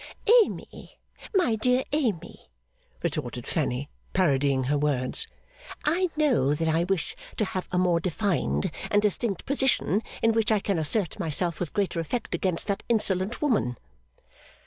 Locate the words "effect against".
11.99-12.65